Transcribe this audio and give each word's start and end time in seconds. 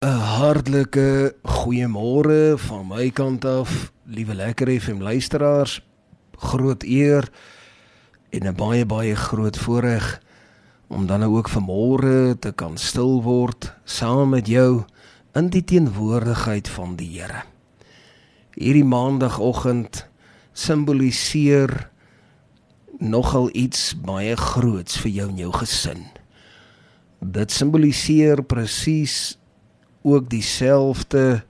'n 0.00 0.16
Hartlike 0.16 1.36
goeiemôre 1.44 2.56
van 2.56 2.86
my 2.88 3.10
kant 3.12 3.44
af, 3.44 3.92
liewe 4.08 4.32
lekker 4.34 4.70
FM 4.80 5.02
luisteraars. 5.04 5.82
Groot 6.32 6.82
eer 6.82 7.28
en 8.32 8.46
'n 8.48 8.56
baie 8.56 8.86
baie 8.86 9.14
groot 9.14 9.58
voorreg 9.58 10.22
om 10.88 11.06
dan 11.06 11.20
nou 11.20 11.36
ook 11.36 11.50
vanmôre 11.50 12.38
te 12.38 12.52
kan 12.52 12.78
stil 12.78 13.22
word 13.22 13.76
saam 13.84 14.28
met 14.28 14.46
jou 14.46 14.84
in 15.34 15.50
die 15.50 15.64
teenwoordigheid 15.64 16.68
van 16.68 16.96
die 16.96 17.20
Here. 17.20 17.42
Hierdie 18.54 18.84
maandagooggend 18.84 20.08
simboliseer 20.52 21.90
nogal 22.98 23.50
iets 23.52 24.00
baie 24.00 24.36
groots 24.36 24.96
vir 24.96 25.10
jou 25.10 25.28
en 25.28 25.36
jou 25.36 25.52
gesin. 25.52 26.04
Dit 27.20 27.52
simboliseer 27.52 28.42
presies 28.42 29.39
ook 30.02 30.30
dieselfde 30.30 31.42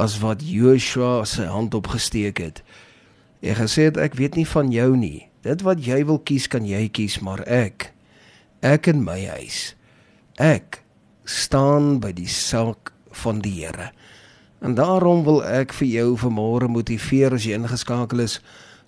as 0.00 0.18
wat 0.22 0.42
Joshua 0.44 1.24
sy 1.28 1.46
hand 1.50 1.74
opgesteek 1.76 2.40
het. 2.40 2.62
Hy 3.44 3.56
gesê 3.58 3.90
het 3.90 4.00
ek 4.00 4.16
weet 4.20 4.38
nie 4.40 4.48
van 4.48 4.72
jou 4.72 4.94
nie. 4.96 5.28
Dit 5.44 5.64
wat 5.64 5.80
jy 5.84 6.02
wil 6.08 6.20
kies 6.20 6.48
kan 6.52 6.66
jy 6.68 6.88
kies, 6.92 7.20
maar 7.24 7.44
ek 7.48 7.92
ek 8.60 8.90
in 8.92 9.00
my 9.00 9.22
huis 9.24 9.72
ek 10.40 10.80
staan 11.28 11.98
by 12.00 12.10
die 12.16 12.28
saak 12.28 12.92
van 13.22 13.40
die 13.44 13.60
Here. 13.60 13.90
En 14.60 14.74
daarom 14.76 15.22
wil 15.24 15.40
ek 15.44 15.72
vir 15.76 15.88
jou 15.88 16.08
vanmôre 16.20 16.68
motiveer 16.68 17.36
as 17.36 17.46
jy 17.48 17.56
ingeskakel 17.56 18.24
is 18.24 18.40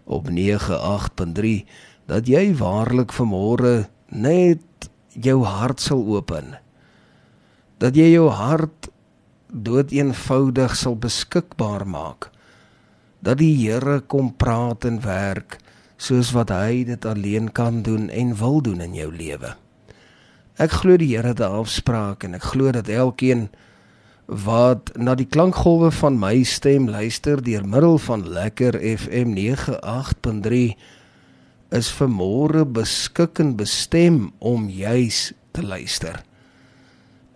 op 0.04 0.28
98.3 0.28 1.62
dat 2.10 2.28
jy 2.28 2.50
waarlik 2.58 3.12
vanmôre 3.14 3.86
net 4.08 4.88
jou 5.12 5.42
hart 5.44 5.80
sal 5.80 6.02
open. 6.16 6.56
Dat 7.82 7.96
jy 7.98 8.12
jou 8.12 8.28
hart 8.30 8.86
doeteenvoudig 9.50 10.76
sal 10.78 10.94
beskikbaar 10.96 11.82
maak. 11.88 12.30
Dat 13.22 13.40
die 13.42 13.54
Here 13.58 14.00
kom 14.06 14.30
praat 14.38 14.86
en 14.86 15.00
werk 15.02 15.58
soos 16.02 16.32
wat 16.34 16.50
hy 16.54 16.84
dit 16.86 17.04
alleen 17.06 17.50
kan 17.54 17.82
doen 17.86 18.08
en 18.10 18.34
wil 18.38 18.62
doen 18.62 18.80
in 18.82 18.94
jou 18.94 19.10
lewe. 19.10 19.54
Ek 20.62 20.78
glo 20.82 20.96
die 20.98 21.12
Here 21.14 21.34
het 21.34 21.40
'n 21.40 21.58
afspraak 21.62 22.24
en 22.24 22.34
ek 22.34 22.42
glo 22.54 22.72
dat 22.72 22.88
elkeen 22.88 23.48
wat 24.26 24.96
na 24.96 25.14
die 25.14 25.26
klankgolwe 25.26 25.90
van 25.90 26.18
my 26.18 26.42
stem 26.42 26.88
luister 26.88 27.42
deur 27.42 27.66
middel 27.66 27.98
van 27.98 28.28
Lekker 28.28 28.78
FM 28.98 29.34
98.3 29.36 30.76
is 31.70 31.90
vermore 31.90 32.64
beskik 32.64 33.38
en 33.38 33.56
bestem 33.56 34.32
om 34.38 34.68
juis 34.68 35.32
te 35.52 35.62
luister. 35.62 36.22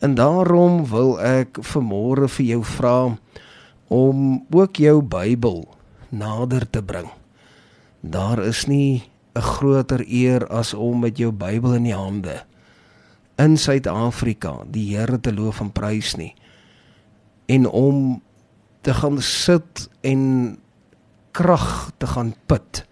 En 0.01 0.15
daarom 0.15 0.85
wil 0.91 1.17
ek 1.21 1.59
vermore 1.61 2.29
vir 2.29 2.47
jou 2.47 2.63
vra 2.65 2.97
om 3.89 4.47
ook 4.51 4.77
jou 4.77 5.01
Bybel 5.03 5.65
nader 6.09 6.71
te 6.71 6.83
bring. 6.83 7.09
Daar 8.01 8.43
is 8.45 8.67
nie 8.67 9.03
'n 9.37 9.41
groter 9.41 10.05
eer 10.09 10.47
as 10.49 10.75
om 10.75 11.01
met 11.01 11.19
jou 11.19 11.33
Bybel 11.33 11.75
in 11.75 11.83
die 11.83 11.95
hande 11.95 12.45
in 13.37 13.57
Suid-Afrika 13.57 14.65
die 14.73 14.97
Here 14.97 15.21
te 15.21 15.33
loof 15.35 15.61
en 15.61 15.73
prys 15.73 16.15
nie 16.17 16.33
en 17.53 17.69
om 17.69 18.23
te 18.81 18.95
gaan 18.95 19.21
sit 19.23 19.89
en 20.01 20.23
krag 21.37 21.91
te 22.01 22.07
gaan 22.07 22.33
put 22.47 22.87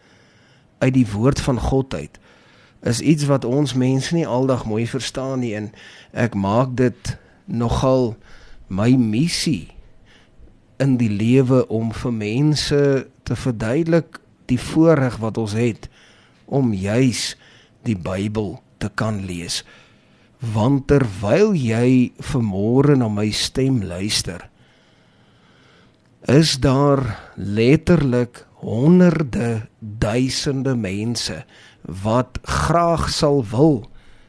uit 0.78 0.92
die 0.94 1.06
woord 1.14 1.41
van 1.41 1.58
God 1.58 1.94
uit 1.94 2.20
is 2.84 3.00
iets 3.00 3.24
wat 3.30 3.44
ons 3.48 3.74
mense 3.74 4.14
nie 4.14 4.27
aldag 4.28 4.66
mooi 4.68 4.84
verstaan 4.86 5.40
nie 5.40 5.54
en 5.56 5.70
ek 6.12 6.36
maak 6.36 6.77
dit 6.77 7.14
nogal 7.44 8.12
my 8.68 8.92
missie 9.00 9.72
in 10.82 10.96
die 11.00 11.10
lewe 11.10 11.64
om 11.72 11.92
vir 11.96 12.12
mense 12.12 12.80
te 13.24 13.36
verduidelik 13.36 14.20
die 14.50 14.60
voorreg 14.60 15.16
wat 15.22 15.38
ons 15.41 15.56
het 15.56 15.88
om 16.44 16.75
juis 16.76 17.32
die 17.88 17.97
Bybel 17.97 18.59
te 18.82 18.91
kan 18.92 19.22
lees. 19.25 19.62
Want 20.54 20.88
terwyl 20.91 21.54
jy 21.56 22.12
vermôre 22.20 22.98
na 23.00 23.09
my 23.09 23.30
stem 23.32 23.80
luister 23.84 24.50
is 26.25 26.56
daar 26.56 27.03
letterlik 27.36 28.47
honderde 28.64 29.66
duisende 29.80 30.72
mense 30.76 31.42
wat 31.84 32.39
graag 32.43 33.09
sal 33.12 33.45
wil 33.50 33.84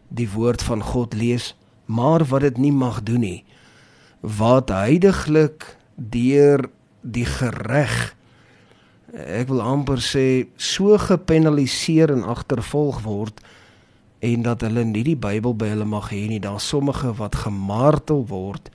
die 0.09 0.29
woord 0.31 0.63
van 0.63 0.83
God 0.83 1.13
lees 1.13 1.53
maar 1.85 2.25
wat 2.29 2.41
dit 2.41 2.57
nie 2.57 2.73
mag 2.75 3.01
doen 3.07 3.23
nie 3.25 3.41
wat 4.21 4.69
heidaglik 4.73 5.67
deur 5.95 6.67
die 7.01 7.25
gereg 7.25 8.15
ek 9.15 9.47
wil 9.47 9.61
amper 9.63 10.01
sê 10.03 10.47
so 10.57 10.97
gepenaliseer 10.99 12.11
en 12.11 12.25
agtervolg 12.27 13.03
word 13.05 13.39
en 14.25 14.45
dat 14.45 14.63
hulle 14.65 14.83
nie 14.87 15.03
die 15.05 15.17
Bybel 15.19 15.55
by 15.57 15.69
hulle 15.73 15.87
mag 15.87 16.09
hê 16.13 16.25
nie. 16.29 16.41
Daar 16.41 16.61
sommige 16.63 17.13
wat 17.19 17.37
gemartel 17.45 18.25
word 18.29 18.71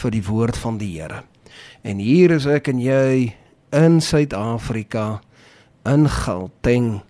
vir 0.00 0.14
die 0.14 0.24
woord 0.24 0.56
van 0.56 0.78
die 0.80 0.94
Here. 0.96 1.22
En 1.82 2.00
hier 2.02 2.32
is 2.36 2.46
ek 2.48 2.70
en 2.72 2.80
jy 2.82 3.34
in 3.74 4.00
Suid-Afrika 4.04 5.20
in 5.88 6.08
Gauteng 6.08 7.00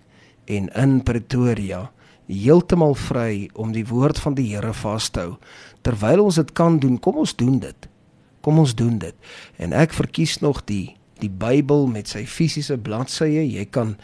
en 0.49 0.69
in 0.73 0.99
Pretoria 1.05 1.85
heeltemal 2.29 2.93
vry 2.97 3.49
om 3.57 3.73
die 3.73 3.85
woord 3.89 4.19
van 4.21 4.35
die 4.37 4.51
Here 4.51 4.73
vas 4.83 5.09
te 5.09 5.23
hou. 5.23 5.37
Terwyl 5.85 6.25
ons 6.27 6.37
dit 6.37 6.51
kan 6.57 6.77
doen, 6.81 6.99
kom 7.01 7.21
ons 7.21 7.33
doen 7.37 7.57
dit. 7.61 7.89
Kom 8.45 8.61
ons 8.61 8.75
doen 8.77 8.99
dit. 9.01 9.15
En 9.57 9.73
ek 9.73 9.95
verkies 9.97 10.39
nog 10.45 10.63
die 10.69 10.95
die 11.19 11.31
Bybel 11.31 11.83
met 11.91 12.07
sy 12.07 12.21
fisiese 12.23 12.77
bladsye. 12.79 13.41
Jy 13.43 13.65
kan 13.75 13.97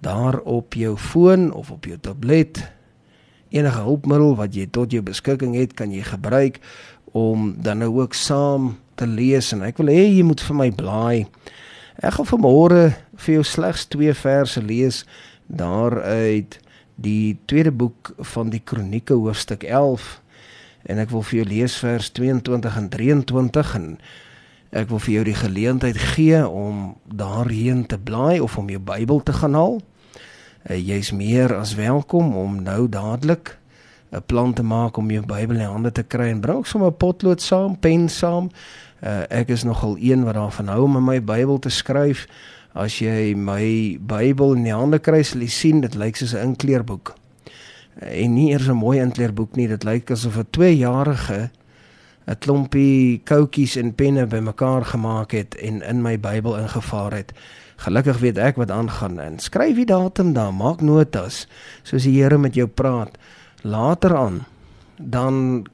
daar 0.00 0.38
op 0.48 0.72
jou 0.72 0.94
foon 0.96 1.50
of 1.52 1.68
op 1.70 1.84
jou 1.84 1.98
tablet 2.00 2.62
enige 3.52 3.82
hulpmiddel 3.84 4.32
wat 4.38 4.54
jy 4.56 4.64
tot 4.72 4.94
jou 4.94 5.02
beskikking 5.04 5.52
het, 5.58 5.74
kan 5.76 5.92
jy 5.92 6.00
gebruik 6.06 6.58
om 7.12 7.52
dan 7.60 7.82
nou 7.84 7.90
ook 8.00 8.16
saam 8.16 8.78
te 8.96 9.04
lees 9.04 9.50
en 9.52 9.60
ek 9.66 9.82
wil 9.82 9.92
hê 9.92 10.06
jy 10.06 10.24
moet 10.24 10.40
vir 10.40 10.56
my 10.56 10.68
blaai. 10.72 11.26
Ek 12.00 12.16
gaan 12.16 12.30
vanmôre 12.30 12.82
vir 13.20 13.34
jou 13.34 13.44
slegs 13.44 13.84
twee 13.92 14.14
verse 14.16 14.60
lees 14.64 15.02
daaruit 15.46 16.58
die 16.94 17.38
tweede 17.44 17.72
boek 17.72 18.14
van 18.18 18.50
die 18.50 18.60
Kronieke 18.64 19.14
hoofstuk 19.14 19.62
11 19.62 20.20
en 20.82 20.98
ek 20.98 21.10
wil 21.10 21.22
vir 21.22 21.38
jou 21.38 21.48
lees 21.48 21.76
vers 21.76 22.10
22 22.10 22.76
en 22.76 22.88
23 22.88 23.74
en 23.74 23.88
ek 24.70 24.88
wil 24.88 24.98
vir 24.98 25.14
jou 25.14 25.24
die 25.24 25.38
geleentheid 25.38 25.98
gee 26.14 26.42
om 26.48 26.94
daarheen 27.04 27.86
te 27.86 27.98
blaai 27.98 28.40
of 28.40 28.58
om 28.58 28.70
jou 28.70 28.80
Bybel 28.80 29.22
te 29.22 29.32
gaan 29.32 29.54
haal 29.54 29.80
uh, 30.70 30.76
jy's 30.76 31.12
meer 31.12 31.54
as 31.56 31.74
welkom 31.74 32.36
om 32.36 32.62
nou 32.62 32.88
dadelik 32.88 33.58
'n 34.12 34.22
plan 34.26 34.52
te 34.52 34.62
maak 34.62 34.96
om 34.96 35.10
jou 35.10 35.24
Bybel 35.26 35.56
in 35.56 35.72
hande 35.72 35.92
te 35.92 36.02
kry 36.02 36.28
en 36.28 36.40
bring 36.40 36.56
ook 36.56 36.66
sommer 36.66 36.90
'n 36.90 36.96
potlood 36.96 37.42
saam, 37.42 37.78
pen 37.78 38.08
saam. 38.08 38.50
Uh, 39.02 39.22
ek 39.30 39.48
is 39.48 39.62
nogal 39.62 39.96
een 39.98 40.24
wat 40.24 40.34
daarvan 40.34 40.68
hou 40.68 40.82
om 40.82 40.96
in 40.96 41.04
my 41.04 41.24
Bybel 41.24 41.58
te 41.58 41.68
skryf. 41.68 42.28
As 42.74 43.00
jy 43.00 43.34
my 43.36 43.98
Bybel 44.00 44.56
in 44.56 44.64
die 44.64 44.72
hande 44.74 44.98
kry, 44.98 45.22
sal 45.22 45.44
jy 45.44 45.50
sien 45.52 45.82
dit 45.84 45.94
lyk 45.94 46.16
soos 46.16 46.34
'n 46.34 46.54
inkleerboek. 46.54 47.14
En 48.00 48.34
nie 48.34 48.52
eers 48.52 48.68
'n 48.68 48.76
mooi 48.76 48.98
inkleerboek 48.98 49.56
nie, 49.56 49.68
dit 49.68 49.84
lyk 49.84 50.10
asof 50.10 50.38
'n 50.38 50.46
2-jarige 50.50 51.50
'n 52.26 52.38
klompie 52.38 53.20
koutjies 53.24 53.76
en 53.76 53.94
penne 53.94 54.26
bymekaar 54.26 54.84
gemaak 54.84 55.32
het 55.32 55.54
en 55.54 55.82
in 55.82 56.02
my 56.02 56.16
Bybel 56.18 56.56
ingevaar 56.56 57.12
het. 57.12 57.32
Gelukkig 57.76 58.18
weet 58.18 58.38
ek 58.38 58.56
wat 58.56 58.70
aangaan 58.70 59.18
en 59.18 59.38
skryf 59.38 59.74
die 59.76 59.86
datum 59.86 60.32
daar, 60.32 60.54
maak 60.54 60.80
notas 60.80 61.46
soos 61.82 62.06
die 62.06 62.22
Here 62.22 62.38
met 62.38 62.54
jou 62.54 62.66
praat. 62.66 63.18
Later 63.62 64.16
aan 64.16 64.46
dan 64.96 65.66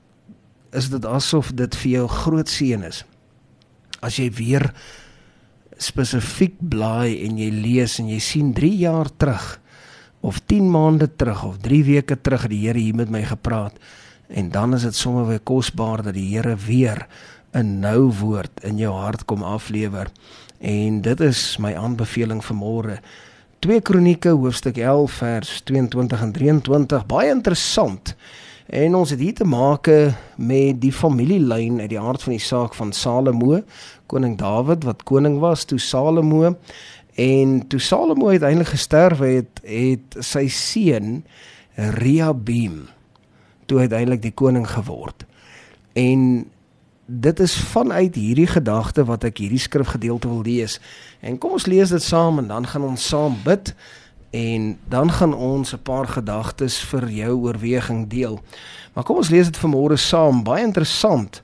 is 0.71 0.89
dit 0.89 1.05
asof 1.05 1.53
dit 1.53 1.77
vir 1.77 1.91
jou 1.91 2.07
groot 2.09 2.49
seën 2.49 2.83
is. 2.83 3.05
As 4.01 4.17
jy 4.17 4.31
weer 4.33 4.73
spesifiek 5.79 6.59
blaai 6.59 7.25
en 7.27 7.39
jy 7.39 7.51
lees 7.55 7.99
en 8.03 8.11
jy 8.11 8.19
sien 8.19 8.53
3 8.53 8.71
jaar 8.83 9.11
terug 9.17 9.61
of 10.21 10.41
10 10.51 10.71
maande 10.71 11.09
terug 11.17 11.45
of 11.45 11.59
3 11.63 11.85
weke 11.85 12.17
terug 12.21 12.49
die 12.51 12.67
Here 12.67 12.79
hier 12.79 12.95
met 12.95 13.11
my 13.11 13.23
gepraat 13.23 13.79
en 14.29 14.51
dan 14.51 14.75
is 14.75 14.83
dit 14.83 14.95
sommer 14.95 15.27
weer 15.27 15.41
kosbaar 15.41 16.03
dat 16.03 16.15
die 16.15 16.29
Here 16.35 16.57
weer 16.57 17.07
'n 17.53 17.81
nou 17.81 18.11
woord 18.21 18.61
in 18.63 18.77
jou 18.77 18.93
hart 18.93 19.25
kom 19.25 19.43
aflewer. 19.43 20.11
En 20.61 21.01
dit 21.01 21.21
is 21.21 21.57
my 21.59 21.75
aanbeveling 21.75 22.43
vir 22.45 22.57
môre. 22.57 22.99
2 23.65 23.81
Kronieke 23.81 24.29
hoofstuk 24.29 24.77
11 24.77 25.13
vers 25.13 25.61
22 25.65 26.23
en 26.23 26.33
23 26.33 27.07
baie 27.07 27.31
interessant. 27.31 28.15
En 28.69 28.95
ons 28.95 29.11
het 29.11 29.21
hier 29.21 29.35
te 29.35 29.47
maak 29.49 29.89
met 30.37 30.77
die 30.81 30.93
familielyn 30.93 31.81
uit 31.81 31.89
die 31.89 32.01
aard 32.01 32.23
van 32.23 32.35
die 32.35 32.43
saak 32.45 32.75
van 32.77 32.93
Salomo, 32.93 33.63
koning 34.07 34.35
Dawid 34.37 34.85
wat 34.85 35.07
koning 35.09 35.39
was 35.41 35.65
toe 35.65 35.79
Salomo 35.81 36.53
en 37.17 37.55
toe 37.69 37.81
Salomo 37.81 38.29
uiteindelik 38.29 38.75
gesterf 38.75 39.25
het, 39.25 39.63
het 39.65 40.19
sy 40.21 40.45
seun 40.53 41.23
Rehabeam 41.75 42.85
toe 43.67 43.79
uiteindelik 43.79 44.23
die 44.23 44.37
koning 44.37 44.69
geword. 44.69 45.25
En 45.97 46.45
dit 47.07 47.41
is 47.41 47.57
vanuit 47.73 48.15
hierdie 48.15 48.47
gedagte 48.47 49.05
wat 49.09 49.25
ek 49.25 49.41
hierdie 49.41 49.65
skrifgedeelte 49.65 50.29
wil 50.29 50.45
lees. 50.45 50.77
En 51.25 51.41
kom 51.41 51.57
ons 51.57 51.67
lees 51.67 51.89
dit 51.89 52.05
saam 52.05 52.43
en 52.43 52.53
dan 52.53 52.69
gaan 52.69 52.85
ons 52.85 53.09
saam 53.09 53.41
bid 53.47 53.73
en 54.31 54.79
dan 54.89 55.13
gaan 55.13 55.35
ons 55.35 55.73
'n 55.73 55.83
paar 55.83 56.09
gedagtes 56.09 56.79
vir 56.79 57.09
jou 57.09 57.35
oorweging 57.41 58.09
deel. 58.09 58.41
Maar 58.93 59.05
kom 59.05 59.17
ons 59.17 59.29
lees 59.29 59.51
dit 59.51 59.59
vanmôre 59.59 59.97
saam. 59.97 60.43
Baie 60.43 60.65
interessant. 60.65 61.43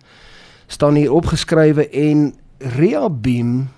staan 0.67 0.95
hier 0.95 1.13
opgeskrywe 1.13 1.89
en 1.89 2.35
Rehabim 2.59 3.69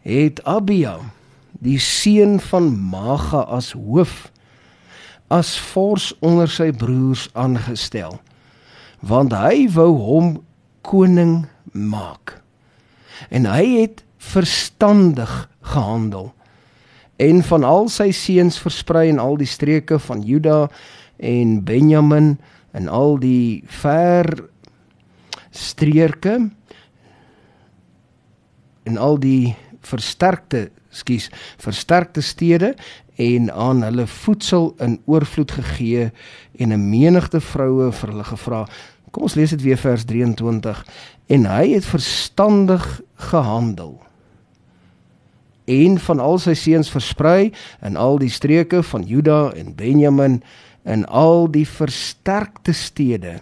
het 0.00 0.44
Abia 0.44 0.98
die 1.58 1.78
seun 1.78 2.40
van 2.40 2.70
Maga 2.90 3.40
as 3.50 3.72
hoof 3.72 4.30
as 5.28 5.56
vors 5.72 6.12
onder 6.24 6.48
sy 6.48 6.70
broers 6.72 7.26
aangestel 7.34 8.20
want 9.00 9.34
hy 9.34 9.66
wou 9.74 9.90
hom 9.98 10.30
koning 10.86 11.48
maak 11.72 12.38
en 13.34 13.48
hy 13.50 13.64
het 13.80 14.04
verstandig 14.30 15.34
gehandel 15.74 16.32
en 17.18 17.42
van 17.42 17.64
al 17.66 17.88
sy 17.90 18.10
seuns 18.14 18.60
versprei 18.62 19.08
in 19.10 19.18
al 19.18 19.36
die 19.40 19.48
streke 19.50 19.98
van 19.98 20.22
Juda 20.22 20.68
en 21.18 21.58
Benjamin 21.66 22.36
en 22.78 22.88
al 22.88 23.18
die 23.18 23.64
ver 23.80 24.28
streke 25.50 26.38
en 28.86 28.98
al 28.98 29.18
die 29.18 29.56
versterkte 29.82 30.68
skus 30.94 31.28
versterkte 31.60 32.22
stede 32.22 32.74
en 33.18 33.50
aan 33.50 33.82
hulle 33.82 34.06
voedsel 34.06 34.70
in 34.84 35.00
oorvloed 35.10 35.50
gegee 35.58 36.10
en 36.58 36.72
'n 36.72 36.90
menigte 36.90 37.40
vroue 37.40 37.92
vir 37.92 38.10
hulle 38.10 38.24
gevra. 38.24 38.66
Kom 39.10 39.22
ons 39.22 39.34
lees 39.34 39.50
dit 39.50 39.62
weer 39.62 39.76
vers 39.76 40.04
23. 40.04 40.86
En 41.26 41.46
hy 41.46 41.72
het 41.72 41.84
verstandig 41.84 43.00
gehandel. 43.14 44.07
Een 45.68 45.98
van 46.00 46.20
al 46.24 46.38
sy 46.40 46.54
seuns 46.56 46.88
versprei 46.88 47.50
in 47.84 47.98
al 48.00 48.16
die 48.18 48.32
streke 48.32 48.80
van 48.82 49.04
Juda 49.04 49.50
en 49.52 49.74
Benjamin 49.76 50.40
in 50.88 51.04
al 51.06 51.50
die 51.52 51.66
versterkte 51.68 52.72
stede 52.72 53.40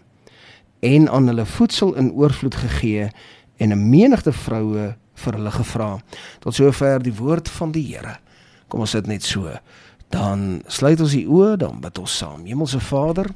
en 0.82 1.06
aan 1.08 1.30
hulle 1.30 1.46
voedsel 1.46 1.94
in 1.94 2.10
oorvloed 2.12 2.54
gegee 2.54 3.10
en 3.56 3.72
'n 3.72 3.90
menigte 3.90 4.32
vroue 4.32 4.96
vir 5.14 5.32
hulle 5.32 5.50
gevra. 5.50 5.98
Tot 6.38 6.54
sover 6.54 7.02
die 7.02 7.14
woord 7.14 7.48
van 7.48 7.72
die 7.72 7.86
Here. 7.94 8.18
Kom 8.68 8.80
ons 8.80 8.90
sit 8.90 9.06
net 9.06 9.22
so. 9.22 9.50
Dan 10.10 10.62
sluit 10.66 11.00
ons 11.00 11.12
die 11.12 11.26
oë, 11.26 11.56
dan 11.56 11.80
bid 11.80 11.98
ons 11.98 12.18
saam. 12.18 12.44
Hemelse 12.46 12.80
Vader, 12.80 13.30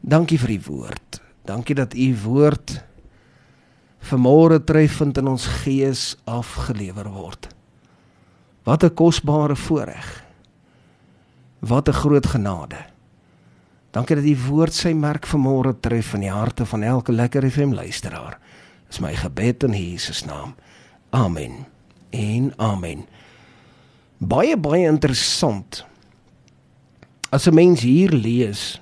dankie 0.00 0.38
vir 0.38 0.50
u 0.50 0.60
woord. 0.66 1.20
Dankie 1.44 1.74
dat 1.74 1.94
u 1.94 2.16
woord 2.24 2.82
vermore 3.98 4.64
treffend 4.64 5.18
in 5.18 5.26
ons 5.26 5.46
gees 5.64 6.16
afgelewer 6.24 7.10
word. 7.10 7.45
Wat 8.66 8.82
'n 8.82 8.94
kosbare 8.94 9.56
voorreg. 9.56 10.24
Wat 11.58 11.88
'n 11.88 11.92
groot 11.92 12.26
genade. 12.26 12.76
Dankie 13.90 14.16
dat 14.16 14.24
u 14.24 14.36
woord 14.48 14.74
sy 14.74 14.92
merk 14.92 15.26
vermore 15.26 15.80
tref 15.80 16.14
in 16.14 16.20
die 16.20 16.30
harte 16.30 16.66
van 16.66 16.82
elke 16.82 17.12
lekker 17.12 17.50
FM 17.50 17.72
luisteraar. 17.72 18.38
Dis 18.88 18.98
my 18.98 19.14
gebed 19.14 19.62
in 19.62 19.72
Jesus 19.72 20.24
naam. 20.24 20.54
Amen. 21.10 21.66
En 22.10 22.52
amen. 22.56 23.06
Baie 24.18 24.56
baie 24.56 24.86
interessant. 24.86 25.84
As 27.30 27.46
'n 27.46 27.54
mens 27.54 27.80
hier 27.80 28.10
lees 28.10 28.80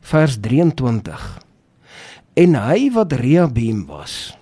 vers 0.00 0.36
23. 0.40 1.38
En 2.34 2.54
hy 2.54 2.90
wat 2.92 3.12
Rehabim 3.12 3.86
was. 3.86 4.36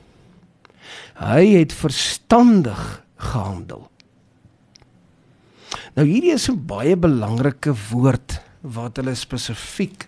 Hy 1.14 1.46
het 1.46 1.72
verstandig 1.72 3.04
gehandel. 3.16 3.91
Nou 5.92 6.06
hierdie 6.08 6.32
is 6.32 6.48
'n 6.48 6.56
baie 6.64 6.96
belangrike 6.96 7.74
woord 7.90 8.40
wat 8.64 8.96
hulle 8.96 9.12
spesifiek 9.14 10.06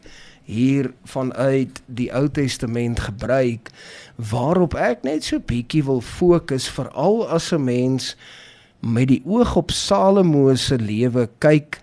hier 0.49 0.95
vanuit 1.05 1.83
die 1.87 2.09
Ou 2.09 2.29
Testament 2.29 3.01
gebruik 3.05 3.69
waarop 4.17 4.75
ek 4.81 5.05
net 5.05 5.29
so 5.29 5.37
bietjie 5.45 5.85
wil 5.85 6.01
fokus 6.01 6.71
veral 6.73 7.29
as 7.29 7.53
'n 7.53 7.65
mens 7.65 8.17
met 8.81 9.09
die 9.09 9.21
oog 9.27 9.57
op 9.57 9.71
Salomo 9.71 10.55
se 10.55 10.79
lewe 10.79 11.29
kyk 11.39 11.83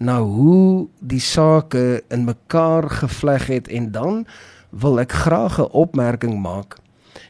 na 0.00 0.18
hoe 0.18 0.88
die 0.98 1.22
sake 1.22 2.02
in 2.10 2.24
mekaar 2.24 2.90
gevleg 2.90 3.46
het 3.46 3.68
en 3.68 3.92
dan 3.92 4.26
wil 4.70 4.98
ek 4.98 5.12
graag 5.12 5.60
'n 5.60 5.70
opmerking 5.70 6.42
maak. 6.42 6.78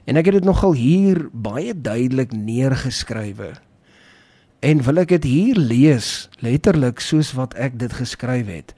En 0.06 0.16
ek 0.16 0.24
het 0.24 0.34
dit 0.34 0.44
nogal 0.44 0.72
hier 0.72 1.28
baie 1.32 1.80
duidelik 1.80 2.32
neergeskrywe 2.32 3.67
en 4.60 4.82
wil 4.82 4.98
ek 5.04 5.08
dit 5.08 5.24
hier 5.24 5.58
lees 5.58 6.28
letterlik 6.42 7.00
soos 7.00 7.32
wat 7.38 7.54
ek 7.54 7.78
dit 7.78 7.92
geskryf 7.92 8.46
het 8.46 8.74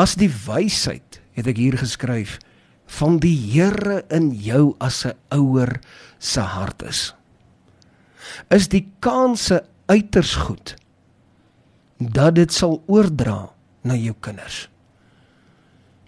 as 0.00 0.14
die 0.20 0.30
wysheid 0.46 1.20
het 1.38 1.48
ek 1.50 1.58
hier 1.60 1.76
geskryf 1.80 2.38
van 2.98 3.18
die 3.22 3.36
Here 3.36 4.02
in 4.10 4.32
jou 4.34 4.74
as 4.80 5.04
'n 5.06 5.14
ouer 5.30 5.80
se 6.18 6.40
hart 6.40 6.82
is. 6.82 7.14
Is 8.50 8.68
die 8.68 8.86
kanse 9.00 9.64
uiters 9.86 10.34
goed 10.34 10.74
dat 11.98 12.34
dit 12.34 12.52
sal 12.52 12.82
oordra 12.86 13.50
na 13.82 13.94
jou 13.94 14.14
kinders. 14.20 14.68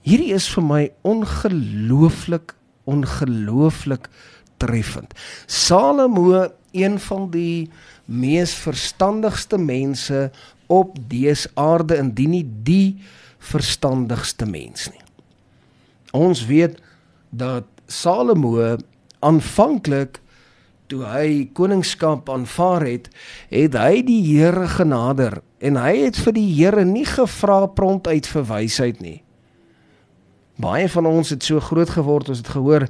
Hierdie 0.02 0.34
is 0.34 0.48
vir 0.48 0.62
my 0.62 0.90
ongelooflik 1.02 2.54
ongelooflik 2.84 4.08
treffend. 4.62 5.12
Salomo, 5.46 6.46
een 6.72 6.98
van 7.08 7.28
die 7.34 7.70
mees 8.06 8.54
verstandigste 8.54 9.58
mense 9.58 10.30
op 10.72 10.96
dese 11.10 11.50
aarde 11.60 11.98
indien 12.00 12.32
nie 12.36 12.46
die 12.64 13.02
verstandigste 13.42 14.46
mens 14.46 14.88
nie. 14.92 15.02
Ons 16.12 16.46
weet 16.46 16.78
dat 17.30 17.68
Salomo 17.90 18.76
aanvanklik 19.20 20.20
toe 20.92 21.02
hy 21.08 21.48
koningskap 21.56 22.28
aanvaar 22.30 22.84
het, 22.84 23.08
het 23.52 23.76
hy 23.78 24.02
die 24.04 24.20
Here 24.26 24.66
genader 24.68 25.40
en 25.62 25.78
hy 25.80 25.94
het 26.04 26.18
vir 26.20 26.36
die 26.36 26.48
Here 26.52 26.84
nie 26.84 27.06
gevra 27.08 27.64
prompt 27.72 28.10
uit 28.10 28.28
vir 28.28 28.48
wysheid 28.50 29.00
nie. 29.00 29.20
Baie 30.60 30.88
van 30.92 31.08
ons 31.08 31.32
het 31.32 31.44
so 31.46 31.62
groot 31.64 31.90
geword, 31.90 32.28
ons 32.28 32.42
het 32.42 32.52
gehoor 32.52 32.86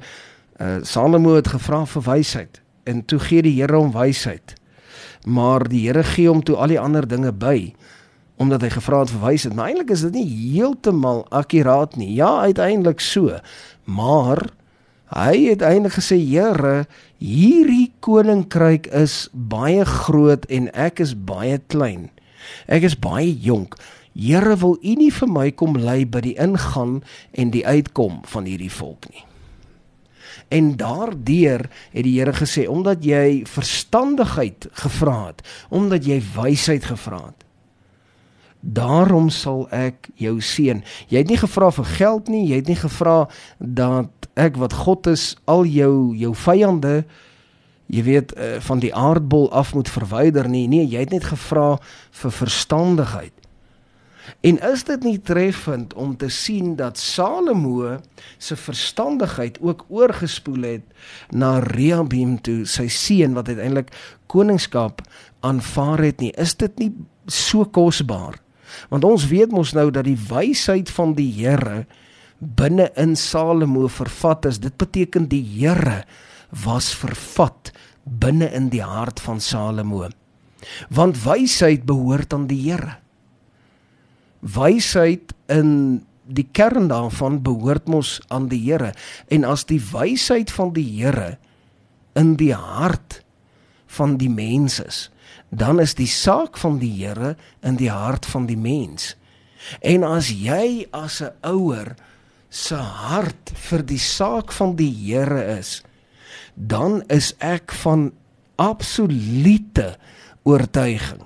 uh, 0.59 0.81
Salomo 0.83 1.35
het 1.35 1.47
gevra 1.53 1.85
vir 1.85 2.05
wysheid 2.05 2.61
en 2.83 3.05
toe 3.05 3.19
gee 3.19 3.41
die 3.45 3.55
Here 3.61 3.77
hom 3.77 3.93
wysheid. 3.95 4.55
Maar 5.25 5.67
die 5.71 5.85
Here 5.87 6.03
gee 6.03 6.27
hom 6.27 6.43
toe 6.43 6.57
al 6.59 6.73
die 6.73 6.79
ander 6.79 7.07
dinge 7.07 7.31
by 7.31 7.73
omdat 8.41 8.65
hy 8.65 8.71
gevra 8.73 9.03
het 9.03 9.13
verwys 9.13 9.45
het. 9.47 9.53
Maar 9.55 9.71
eintlik 9.71 9.93
is 9.93 10.03
dit 10.07 10.17
nie 10.17 10.27
heeltemal 10.27 11.23
akkuraat 11.29 11.95
nie. 11.95 12.09
Ja, 12.17 12.41
uiteindelik 12.49 12.99
so. 12.99 13.37
Maar 13.85 14.41
hy 15.13 15.45
het 15.45 15.61
eintlik 15.61 15.95
gesê, 15.99 16.17
Here, 16.17 16.85
hierdie 17.21 17.93
koninkryk 18.03 18.89
is 18.91 19.27
baie 19.31 19.85
groot 19.85 20.47
en 20.49 20.71
ek 20.73 21.03
is 21.05 21.13
baie 21.15 21.61
klein. 21.71 22.09
Ek 22.67 22.83
is 22.89 22.97
baie 22.99 23.31
jonk. 23.31 23.77
Here, 24.17 24.57
wil 24.59 24.75
U 24.81 24.95
nie 24.97 25.11
vir 25.13 25.29
my 25.29 25.51
kom 25.51 25.77
lei 25.77 26.03
by 26.05 26.25
die 26.25 26.35
ingang 26.41 26.99
en 27.31 27.53
die 27.53 27.63
uitkom 27.65 28.21
van 28.33 28.49
hierdie 28.49 28.73
volk 28.73 29.07
nie? 29.13 29.23
En 30.53 30.75
daardeur 30.77 31.67
het 31.93 32.03
die 32.03 32.17
Here 32.19 32.33
gesê 32.33 32.67
omdat 32.67 33.03
jy 33.05 33.43
verstandigheid 33.49 34.67
gevra 34.83 35.19
het, 35.27 35.41
omdat 35.69 36.05
jy 36.05 36.21
wysheid 36.35 36.85
gevra 36.91 37.25
het, 37.25 37.39
Daarom 38.63 39.27
sal 39.27 39.65
ek 39.75 40.07
jou 40.15 40.37
seën. 40.39 40.85
Jy 41.11 41.19
het 41.19 41.27
nie 41.27 41.37
gevra 41.37 41.67
vir 41.75 41.87
geld 41.97 42.29
nie, 42.31 42.45
jy 42.47 42.61
het 42.61 42.69
nie 42.71 42.79
gevra 42.79 43.25
dat 43.59 44.29
ek 44.39 44.55
wat 44.55 44.71
God 44.85 45.09
is 45.11 45.33
al 45.51 45.67
jou 45.67 46.15
jou 46.15 46.31
vyande 46.45 47.03
jy 47.91 48.03
weet 48.07 48.33
eh, 48.33 48.57
van 48.63 48.79
die 48.79 48.93
aardbol 48.95 49.51
af 49.51 49.73
moet 49.73 49.91
verwyder 49.91 50.49
nie. 50.49 50.67
Nee, 50.71 50.87
jy 50.87 51.03
het 51.03 51.13
net 51.13 51.27
gevra 51.27 51.75
vir 52.23 52.31
verstandigheid. 52.31 53.33
En 54.41 54.59
is 54.71 54.83
dit 54.87 55.03
nie 55.03 55.17
treffend 55.21 55.93
om 55.99 56.15
te 56.17 56.29
sien 56.31 56.75
dat 56.79 56.99
Salomo 56.99 57.97
se 58.37 58.55
verstandigheid 58.55 59.59
ook 59.61 59.85
oorgespoel 59.89 60.67
het 60.67 60.85
na 61.31 61.57
Rehabim 61.59 62.37
toe, 62.41 62.63
sy 62.65 62.87
seun 62.87 63.35
wat 63.37 63.51
uiteindelik 63.51 63.91
koningskap 64.31 65.03
aanvaar 65.43 66.05
het 66.07 66.23
nie? 66.23 66.31
Is 66.39 66.55
dit 66.55 66.79
nie 66.79 66.91
so 67.27 67.65
kosbaar? 67.65 68.39
Want 68.89 69.05
ons 69.05 69.27
weet 69.29 69.51
mos 69.53 69.73
nou 69.75 69.89
dat 69.93 70.07
die 70.07 70.17
wysheid 70.29 70.89
van 70.95 71.13
die 71.17 71.29
Here 71.35 71.83
binne 72.39 72.89
in 72.99 73.15
Salomo 73.19 73.87
vervat 73.87 74.47
is. 74.49 74.59
Dit 74.59 74.77
beteken 74.81 75.29
die 75.31 75.43
Here 75.43 76.03
was 76.63 76.91
vervat 76.95 77.71
binne 78.03 78.49
in 78.55 78.69
die 78.73 78.83
hart 78.83 79.21
van 79.23 79.39
Salomo. 79.41 80.09
Want 80.89 81.23
wysheid 81.23 81.85
behoort 81.87 82.33
aan 82.33 82.47
die 82.47 82.61
Here. 82.71 83.02
Wysheid 84.43 85.31
in 85.47 86.03
die 86.27 86.47
kern 86.51 86.87
daarvan 86.91 87.41
behoort 87.43 87.87
mos 87.87 88.17
aan 88.27 88.47
die 88.51 88.61
Here 88.63 88.93
en 89.31 89.43
as 89.47 89.65
die 89.67 89.79
wysheid 89.79 90.51
van 90.51 90.73
die 90.75 90.85
Here 90.99 91.37
in 92.19 92.35
die 92.39 92.53
hart 92.53 93.21
van 93.93 94.17
die 94.17 94.29
mens 94.29 94.79
is, 94.83 95.09
dan 95.49 95.79
is 95.79 95.95
die 95.95 96.09
saak 96.09 96.57
van 96.57 96.79
die 96.81 96.91
Here 96.91 97.35
in 97.61 97.77
die 97.79 97.91
hart 97.91 98.25
van 98.25 98.47
die 98.49 98.57
mens. 98.57 99.13
En 99.81 100.03
as 100.03 100.29
jy 100.31 100.87
as 100.91 101.21
'n 101.21 101.31
ouer 101.41 101.95
se 102.49 102.75
hart 102.75 103.51
vir 103.55 103.83
die 103.83 103.99
saak 103.99 104.51
van 104.51 104.75
die 104.75 104.91
Here 104.91 105.57
is, 105.57 105.83
dan 106.55 107.03
is 107.09 107.33
ek 107.39 107.71
van 107.71 108.11
absolute 108.55 109.97
oortuiging. 110.43 111.23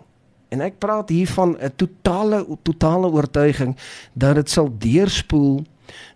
En 0.49 0.61
ek 0.61 0.79
praat 0.79 1.09
hier 1.09 1.27
van 1.27 1.57
'n 1.59 1.71
totale 1.75 2.45
totale 2.63 3.07
oortuiging 3.07 3.75
dat 4.13 4.35
dit 4.35 4.49
sal 4.49 4.71
deurspoel 4.77 5.65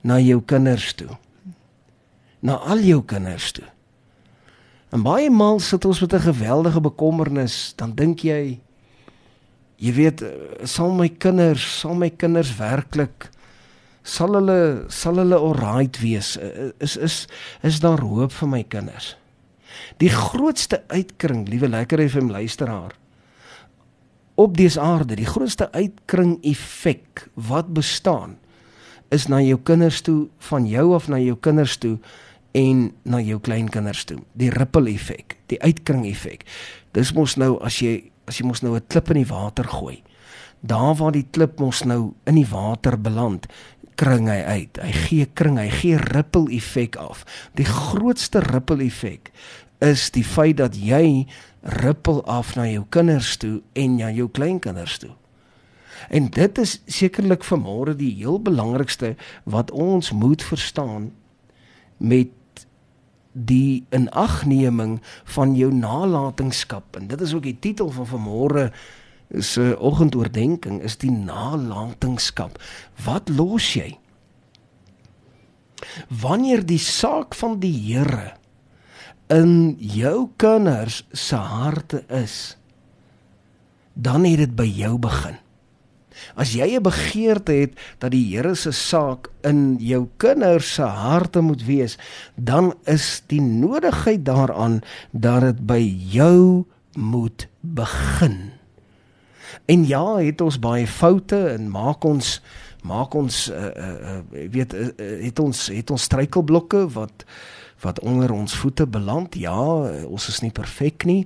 na 0.01 0.19
jou 0.19 0.41
kinders 0.41 0.93
toe. 0.93 1.17
Na 2.39 2.55
al 2.55 2.79
jou 2.79 3.03
kinders 3.05 3.51
toe. 3.51 3.67
En 4.91 5.01
baie 5.01 5.29
maal 5.29 5.59
sit 5.59 5.85
ons 5.85 5.99
met 5.99 6.13
'n 6.13 6.19
geweldige 6.19 6.81
bekommernis, 6.81 7.73
dan 7.75 7.95
dink 7.95 8.19
jy 8.19 8.59
jy 9.75 9.93
weet, 9.93 10.23
sal 10.63 10.91
my 10.91 11.09
kinders, 11.09 11.79
sal 11.79 11.95
my 11.95 12.09
kinders 12.09 12.55
werklik 12.55 13.29
sal 14.03 14.33
hulle 14.33 14.85
sal 14.89 15.21
hulle 15.21 15.37
alright 15.37 15.99
wees? 16.01 16.35
Is 16.81 16.97
is 16.97 17.27
is 17.61 17.79
daar 17.81 18.01
hoop 18.01 18.33
vir 18.33 18.49
my 18.49 18.63
kinders? 18.63 19.15
Die 20.01 20.09
grootste 20.09 20.81
uitkring, 20.91 21.47
liewe 21.49 21.69
lekker 21.69 22.01
FM 22.09 22.31
luisteraar, 22.33 22.95
op 24.41 24.57
dese 24.57 24.79
aarde, 24.81 25.15
die 25.15 25.29
grootste 25.29 25.69
uitkring 25.71 26.37
effek 26.47 27.27
wat 27.35 27.73
bestaan 27.73 28.37
is 29.11 29.27
na 29.27 29.41
jou 29.43 29.59
kinders 29.67 30.01
toe, 30.01 30.29
van 30.47 30.67
jou 30.67 30.93
af 30.95 31.09
na 31.11 31.19
jou 31.19 31.35
kinders 31.35 31.75
toe 31.77 31.97
en 32.57 32.91
na 33.03 33.19
jou 33.23 33.39
kleinkinders 33.43 34.05
toe. 34.07 34.19
Die 34.39 34.49
ripple 34.53 34.89
effek, 34.91 35.35
die 35.51 35.59
uitkring 35.61 36.05
effek. 36.07 36.45
Dis 36.95 37.13
mos 37.15 37.35
nou 37.39 37.57
as 37.63 37.81
jy 37.83 37.99
as 38.29 38.39
jy 38.39 38.45
mos 38.47 38.61
nou 38.63 38.75
'n 38.75 38.87
klip 38.87 39.09
in 39.11 39.23
die 39.23 39.31
water 39.31 39.67
gooi. 39.67 40.01
Daar 40.61 40.95
waar 40.95 41.11
die 41.11 41.27
klip 41.31 41.59
mos 41.59 41.83
nou 41.83 42.13
in 42.25 42.35
die 42.35 42.47
water 42.47 42.97
beland, 42.97 43.47
kring 43.95 44.27
hy 44.29 44.41
uit. 44.41 44.77
Hy 44.81 44.91
gee 44.91 45.25
kring, 45.25 45.57
hy 45.57 45.69
gee 45.69 45.97
ripple 45.97 46.47
effek 46.55 46.95
af. 46.95 47.25
Die 47.55 47.65
grootste 47.65 48.39
ripple 48.39 48.83
effek 48.85 49.31
is 49.81 50.09
die 50.11 50.23
feit 50.23 50.57
dat 50.57 50.75
jy 50.77 51.27
rippel 51.61 52.25
af 52.25 52.55
na 52.55 52.65
jou 52.67 52.85
kinders 52.89 53.37
toe 53.37 53.61
en 53.73 53.95
na 53.95 54.11
jou 54.11 54.29
kleinkinders 54.29 54.97
toe. 54.97 55.13
En 56.09 56.29
dit 56.33 56.57
is 56.57 56.79
sekerlik 56.89 57.43
vir 57.45 57.59
môre 57.61 57.95
die 57.95 58.13
heel 58.17 58.39
belangrikste 58.41 59.15
wat 59.43 59.71
ons 59.71 60.11
moet 60.11 60.43
verstaan 60.43 61.11
met 61.97 62.33
die 63.31 63.85
inagneming 63.95 64.97
van 65.35 65.53
jou 65.55 65.69
nalatenskap 65.71 66.97
en 66.99 67.07
dit 67.07 67.21
is 67.21 67.33
ook 67.33 67.45
die 67.47 67.59
titel 67.59 67.91
van 67.95 68.09
vanmôre 68.09 68.65
se 69.39 69.77
oggendoordenkings 69.79 70.83
is 70.83 70.97
die 70.99 71.11
nalatenskap. 71.11 72.57
Wat 73.05 73.29
los 73.29 73.69
jy? 73.77 73.93
Wanneer 76.21 76.65
die 76.65 76.81
saak 76.81 77.35
van 77.35 77.59
die 77.63 77.71
Here 77.71 78.33
in 79.31 79.77
jou 79.79 80.29
kinders 80.41 81.05
se 81.15 81.35
harte 81.35 82.03
is, 82.11 82.57
dan 83.93 84.25
het 84.27 84.43
dit 84.43 84.55
by 84.55 84.67
jou 84.67 84.97
begin. 85.01 85.39
As 86.35 86.53
jy 86.53 86.77
'n 86.77 86.83
begeerte 86.83 87.51
het 87.51 87.73
dat 87.99 88.11
die 88.11 88.35
Here 88.35 88.55
se 88.55 88.71
saak 88.71 89.29
in 89.43 89.77
jou 89.79 90.07
kinders 90.17 90.73
se 90.73 90.83
harte 90.83 91.41
moet 91.41 91.65
wees, 91.65 91.97
dan 92.35 92.73
is 92.85 93.23
die 93.27 93.41
nodigheid 93.41 94.25
daaraan 94.25 94.81
dat 95.11 95.41
dit 95.41 95.65
by 95.65 95.97
jou 96.11 96.65
moet 96.93 97.47
begin. 97.59 98.51
En 99.65 99.87
ja, 99.87 100.15
het 100.15 100.41
ons 100.41 100.59
baie 100.59 100.87
foute 100.87 101.47
en 101.49 101.69
maak 101.69 102.03
ons 102.03 102.41
maak 102.81 103.13
ons 103.13 103.51
uh, 103.51 103.65
uh, 103.77 104.19
weet 104.49 104.73
uh, 104.73 104.87
het 105.21 105.39
ons 105.39 105.67
het 105.67 105.91
ons 105.93 106.01
struikelblokke 106.01 106.87
wat 106.89 107.25
wat 107.81 107.99
onder 107.99 108.31
ons 108.31 108.55
voete 108.55 108.87
beland. 108.87 109.35
Ja, 109.35 109.57
ons 110.05 110.27
is 110.29 110.41
nie 110.41 110.51
perfek 110.51 111.05
nie. 111.05 111.25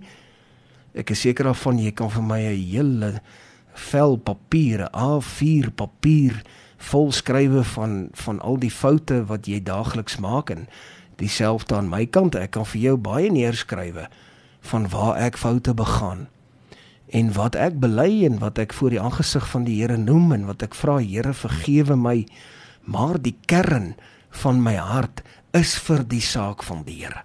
Ek 0.96 1.12
is 1.12 1.26
seker 1.26 1.50
daarvan 1.50 1.80
jy 1.80 1.92
kan 1.92 2.10
vir 2.10 2.24
my 2.24 2.40
'n 2.40 2.62
hele 2.72 3.22
vel 3.74 4.18
papier, 4.18 4.88
A4 4.94 5.72
papier 5.76 6.44
vol 6.78 7.12
skrywe 7.12 7.64
van 7.64 8.10
van 8.14 8.40
al 8.40 8.58
die 8.58 8.72
foute 8.72 9.26
wat 9.26 9.48
jy 9.48 9.60
daagliks 9.64 10.18
maak 10.18 10.50
en 10.50 10.68
dieselfde 11.18 11.76
aan 11.76 11.90
my 11.90 12.06
kant. 12.06 12.36
Ek 12.36 12.52
kan 12.52 12.66
vir 12.66 12.82
jou 12.82 12.98
baie 12.98 13.32
neerskrywe 13.32 14.08
van 14.62 14.90
waar 14.90 15.18
ek 15.18 15.38
foute 15.38 15.74
begaan 15.74 16.28
en 17.14 17.32
wat 17.34 17.56
ek 17.56 17.78
bely 17.80 18.26
en 18.26 18.40
wat 18.42 18.60
ek 18.60 18.74
voor 18.74 18.96
die 18.96 19.02
aangesig 19.02 19.46
van 19.52 19.66
die 19.68 19.78
Here 19.82 19.98
noem 19.98 20.34
en 20.34 20.46
wat 20.50 20.66
ek 20.66 20.76
vra 20.76 20.98
Here 21.00 21.34
vergewe 21.34 21.96
my 21.96 22.26
maar 22.86 23.20
die 23.22 23.36
kern 23.50 23.94
van 24.44 24.62
my 24.64 24.76
hart 24.76 25.24
is 25.56 25.78
vir 25.88 26.04
die 26.08 26.24
saak 26.24 26.64
van 26.68 26.84
die 26.88 27.00
Here. 27.04 27.24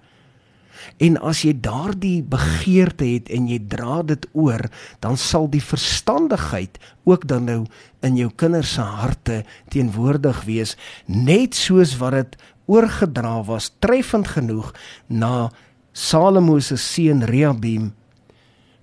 En 1.01 1.17
as 1.25 1.43
jy 1.45 1.53
daardie 1.61 2.21
begeerte 2.25 3.07
het 3.09 3.29
en 3.33 3.49
jy 3.49 3.59
dra 3.73 4.01
dit 4.07 4.25
oor, 4.33 4.67
dan 5.05 5.17
sal 5.21 5.49
die 5.53 5.63
verstandigheid 5.65 6.79
ook 7.09 7.27
dan 7.29 7.49
nou 7.49 7.61
in 8.05 8.17
jou 8.17 8.31
kinders 8.37 8.75
se 8.77 8.85
harte 8.85 9.43
teenwoordig 9.73 10.45
wees, 10.49 10.77
net 11.07 11.57
soos 11.57 11.97
wat 12.01 12.17
dit 12.17 12.37
oorgedra 12.71 13.41
was 13.49 13.71
treffend 13.83 14.31
genoeg 14.37 14.71
na 15.09 15.51
Salomo 15.93 16.61
se 16.63 16.79
seun 16.79 17.25
Rehabim 17.27 17.91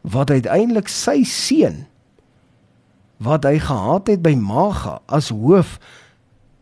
wat 0.03 0.31
uiteindelik 0.31 0.89
sy 0.91 1.21
seun 1.27 1.85
wat 3.23 3.47
hy 3.47 3.57
gehad 3.63 4.11
het 4.11 4.21
by 4.25 4.35
Maga 4.37 4.99
as 5.07 5.31
hoof 5.33 5.77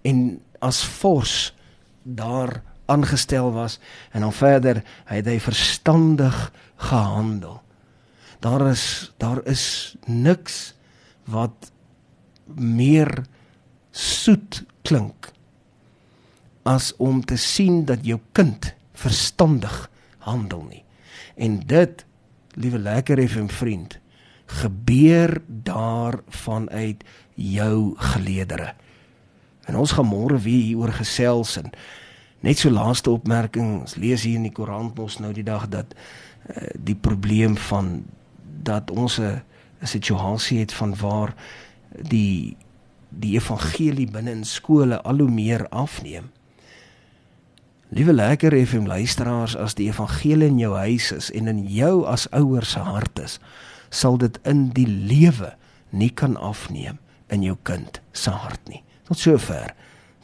en 0.06 0.38
as 0.64 0.84
vors 1.02 1.50
daar 2.06 2.62
aangestel 2.86 3.52
was 3.54 3.80
en 4.12 4.22
dan 4.22 4.34
verder 4.34 4.84
het 5.06 5.26
hy 5.26 5.40
verstandig 5.40 6.52
gehandel. 6.76 7.62
Daar 8.40 8.68
is 8.70 9.14
daar 9.18 9.42
is 9.46 9.96
niks 10.06 10.74
wat 11.26 11.72
meer 12.56 13.26
soet 13.92 14.64
klink 14.82 15.32
as 16.66 16.94
om 16.98 17.22
te 17.26 17.38
sien 17.38 17.86
dat 17.86 18.06
jou 18.06 18.20
kind 18.32 18.74
verstandig 18.98 19.90
handel 20.26 20.64
nie. 20.70 20.82
En 21.36 21.60
dit, 21.68 22.06
liewe 22.58 22.80
lekker 22.80 23.22
FM 23.28 23.48
vriend, 23.54 24.00
gebeur 24.46 25.42
daar 25.48 26.20
vanuit 26.28 27.04
jou 27.34 27.94
geleedere. 27.98 28.74
En 29.66 29.78
ons 29.78 29.94
gaan 29.98 30.10
môre 30.10 30.40
weer 30.42 30.64
hieroor 30.72 30.94
gesels 30.98 31.58
en 31.62 31.74
Net 32.46 32.62
so 32.62 32.70
laaste 32.70 33.10
opmerking, 33.10 33.80
ons 33.82 33.96
lees 33.98 34.22
hier 34.28 34.38
in 34.38 34.46
die 34.46 34.54
koerant 34.54 34.94
mos 35.00 35.18
nou 35.18 35.32
die 35.34 35.46
dag 35.46 35.66
dat 35.74 35.96
uh, 35.96 36.68
die 36.78 36.96
probleem 36.96 37.58
van 37.72 38.04
dat 38.66 38.92
ons 38.94 39.18
'n 39.20 39.42
situasie 39.82 40.60
het 40.60 40.74
van 40.74 40.96
waar 40.96 41.34
die 41.90 42.58
die 43.10 43.36
evangelie 43.40 44.08
binne 44.12 44.32
in 44.32 44.44
skole 44.44 45.02
al 45.02 45.18
hoe 45.18 45.32
meer 45.32 45.68
afneem. 45.70 46.32
Liewe 47.90 48.14
lekker 48.14 48.66
FM 48.66 48.86
luisteraars, 48.86 49.56
as 49.56 49.74
die 49.74 49.88
evangelie 49.88 50.48
in 50.48 50.60
jou 50.60 50.76
huis 50.76 51.12
is 51.12 51.32
en 51.32 51.48
in 51.48 51.64
jou 51.68 52.06
as 52.06 52.30
ouers 52.30 52.72
se 52.72 52.80
hart 52.80 53.20
is, 53.20 53.40
sal 53.90 54.18
dit 54.18 54.40
in 54.44 54.70
die 54.76 54.88
lewe 54.88 55.54
nie 55.90 56.10
kan 56.10 56.38
afneem 56.38 56.98
in 57.28 57.44
jou 57.44 57.58
kind 57.64 58.02
se 58.12 58.30
hart 58.30 58.68
nie. 58.68 58.84
Tot 59.08 59.18
sover 59.18 59.74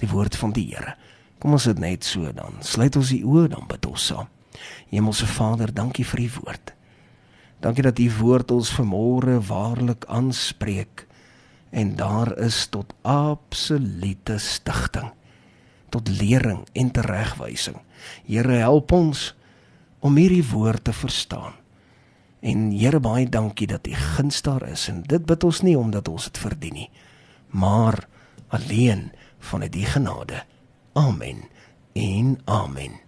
die 0.01 0.10
woord 0.10 0.36
van 0.36 0.51
die 0.51 0.68
Here. 0.74 0.96
Kom 1.41 1.55
ons 1.57 1.65
dit 1.65 1.79
net 1.81 2.05
so 2.05 2.29
dan. 2.38 2.60
Sluit 2.62 2.95
ons 3.00 3.10
die 3.10 3.24
oë 3.25 3.48
dan 3.55 3.65
bid 3.69 3.88
ons 3.89 4.03
saam. 4.12 4.29
Hemelse 4.91 5.25
Vader, 5.25 5.71
dankie 5.74 6.05
vir 6.05 6.21
u 6.21 6.29
woord. 6.41 6.74
Dankie 7.62 7.86
dat 7.86 8.00
u 8.01 8.07
woord 8.19 8.51
ons 8.53 8.69
vanmôre 8.77 9.39
waarlik 9.50 10.05
aanspreek 10.10 11.07
en 11.71 11.95
daar 11.95 12.33
is 12.41 12.65
tot 12.74 12.93
absolute 13.07 14.38
stigting, 14.38 15.12
tot 15.89 16.10
lering 16.10 16.65
en 16.74 16.91
teregwysing. 16.91 17.77
Here 18.27 18.60
help 18.62 18.91
ons 18.91 19.31
om 20.01 20.17
hierdie 20.17 20.45
woord 20.51 20.83
te 20.89 20.93
verstaan. 20.93 21.57
En 22.41 22.69
Here 22.74 23.00
baie 23.00 23.29
dankie 23.29 23.69
dat 23.69 23.88
u 23.88 23.93
guns 23.93 24.41
daar 24.41 24.65
is 24.69 24.88
en 24.89 25.01
dit 25.05 25.25
bid 25.25 25.43
ons 25.43 25.62
nie 25.62 25.77
omdat 25.77 26.10
ons 26.10 26.29
dit 26.29 26.38
verdien 26.41 26.74
nie, 26.83 26.89
maar 27.50 28.03
alleen 28.50 29.12
van 29.39 29.65
die 29.69 29.86
genade. 29.86 30.41
Amen 30.93 31.50
en 31.93 32.41
amen. 32.45 33.01